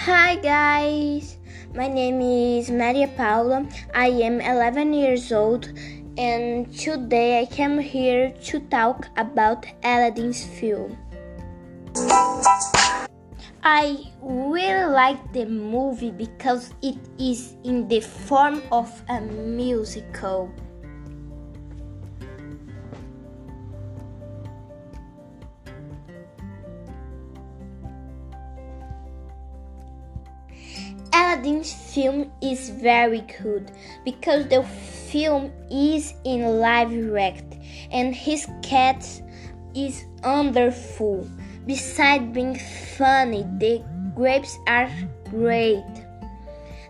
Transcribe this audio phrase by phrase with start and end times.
[0.00, 1.36] Hi guys,
[1.74, 3.68] my name is Maria Paula.
[3.92, 5.68] I am 11 years old
[6.16, 10.96] and today I came here to talk about Aladdin's film.
[13.62, 20.50] I really like the movie because it is in the form of a musical.
[31.20, 33.70] Aladdin's film is very good
[34.06, 37.58] because the film is in live direct
[37.92, 39.04] and his cat
[39.74, 41.28] is wonderful.
[41.66, 42.56] Besides being
[42.96, 43.84] funny, the
[44.16, 44.90] grapes are
[45.28, 45.84] great.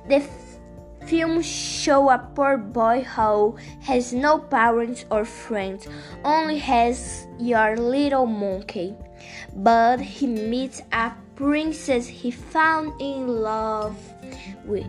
[0.09, 0.23] The
[1.07, 5.89] film show a poor boy who has no parents or friends,
[6.25, 8.95] only has your little monkey.
[9.57, 13.97] But he meets a princess he found in love
[14.65, 14.87] with.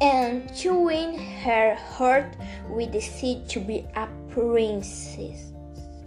[0.00, 2.34] And to win her heart,
[2.70, 5.52] we decide to be a princess,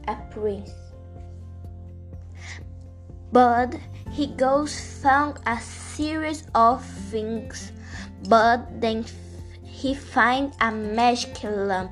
[0.08, 0.72] a prince.
[3.32, 3.76] But
[4.10, 7.72] he goes found a series of things,
[8.30, 9.06] but then
[9.84, 11.92] he finds a magic lamp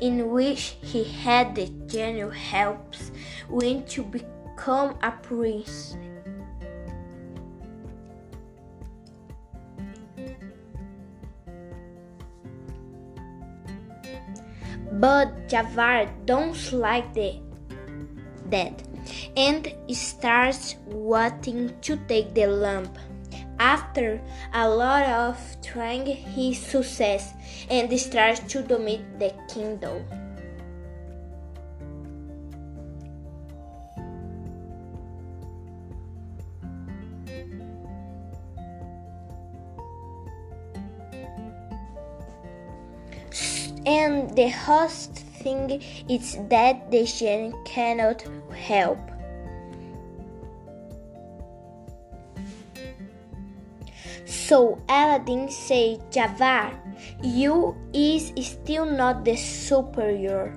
[0.00, 3.10] in which he had the genie helps
[3.48, 5.96] when to become a prince.
[14.92, 17.40] But Jafar don't like the,
[18.50, 18.82] that
[19.34, 22.98] and starts wanting to take the lamp.
[23.58, 24.20] After
[24.52, 27.32] a lot of trying, he success
[27.70, 30.04] and starts to dominate the kingdom.
[43.86, 48.98] And the host thing is that the genie cannot help.
[54.26, 56.74] So Aladdin said, Jafar,
[57.22, 60.52] you is still not the superior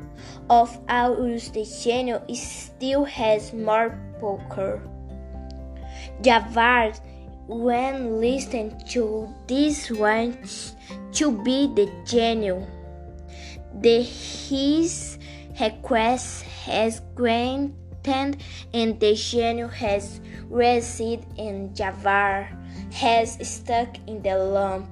[0.50, 4.81] of all the genie still has more power.
[6.22, 6.94] Jafar,
[7.47, 10.75] when listened to this wants
[11.13, 12.66] to be the genie.
[13.81, 15.19] The his
[15.62, 17.75] request has granted
[18.09, 22.50] and the genie has received and Jafar
[22.94, 24.90] has stuck in the lamp.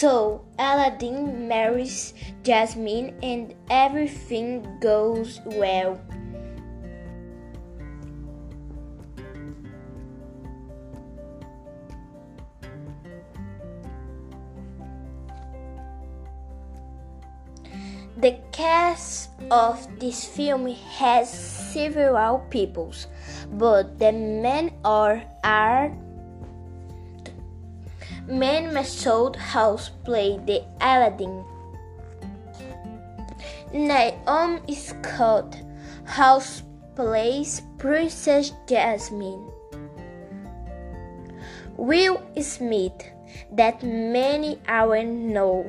[0.00, 6.00] So Aladdin marries Jasmine and everything goes well.
[18.20, 20.68] The cast of this film
[21.00, 23.06] has several peoples,
[23.56, 25.88] but the men are are
[28.28, 31.44] Man Massoud House played the Aladdin.
[33.72, 35.56] Naomi Scott
[36.04, 36.62] House
[36.94, 39.48] plays Princess Jasmine.
[41.78, 43.00] Will Smith,
[43.50, 45.64] that many are know.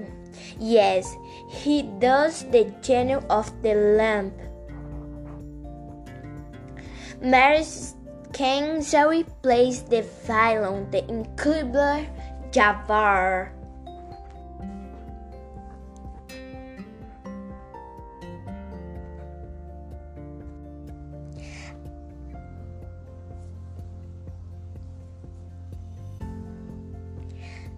[0.59, 1.15] Yes,
[1.49, 4.33] he does the genie of the lamp.
[7.21, 7.63] Mary
[8.31, 12.05] Kenzari plays the violin, the incredible
[12.51, 13.53] Jafar.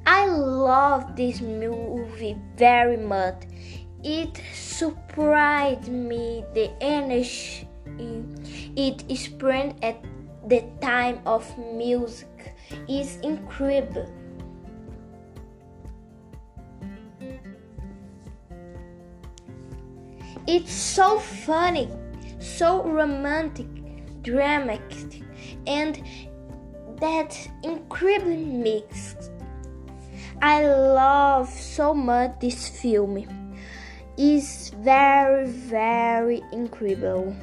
[0.06, 3.44] I love this movie very much.
[4.04, 7.68] It surprised me the energy
[8.76, 10.04] it spread at
[10.48, 12.56] the time of music
[12.90, 14.12] is incredible.
[20.46, 21.90] It's so funny,
[22.40, 23.68] so romantic,
[24.22, 25.24] dramatic,
[25.66, 26.04] and
[27.00, 29.16] that incredible mix.
[30.42, 33.26] I love so much this film.
[34.18, 37.36] It's very, very incredible.